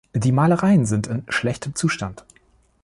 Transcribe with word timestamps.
Die 0.15 0.31
Malereien 0.31 0.87
sind 0.87 1.05
in 1.05 1.23
schlechtem 1.29 1.75
Zustand. 1.75 2.25